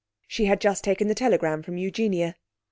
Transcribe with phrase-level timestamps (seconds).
[0.27, 2.33] She had just taken the telegram from Eugenia.